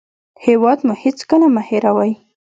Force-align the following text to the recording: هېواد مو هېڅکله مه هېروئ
هېواد 0.45 0.79
مو 0.87 0.93
هېڅکله 1.03 1.47
مه 1.55 1.61
هېروئ 1.69 2.11